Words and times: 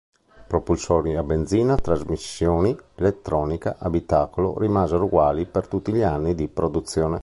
Propulsori 0.47 1.15
a 1.15 1.21
benzina, 1.21 1.75
trasmissioni, 1.75 2.75
elettronica, 2.95 3.75
abitacolo, 3.77 4.57
rimasero 4.57 5.05
uguali 5.05 5.45
per 5.45 5.67
tutti 5.67 5.93
gli 5.93 6.01
anni 6.01 6.33
di 6.33 6.47
produzione. 6.47 7.19